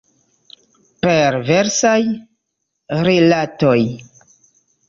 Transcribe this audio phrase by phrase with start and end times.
[1.05, 1.99] Perversaj
[3.09, 3.79] rilatoj.